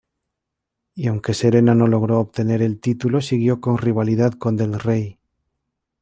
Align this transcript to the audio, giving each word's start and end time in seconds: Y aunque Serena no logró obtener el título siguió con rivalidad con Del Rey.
Y 0.95 1.05
aunque 1.09 1.35
Serena 1.35 1.75
no 1.75 1.85
logró 1.85 2.19
obtener 2.19 2.63
el 2.63 2.79
título 2.79 3.21
siguió 3.21 3.61
con 3.61 3.77
rivalidad 3.77 4.31
con 4.33 4.57
Del 4.57 4.79
Rey. 4.79 5.19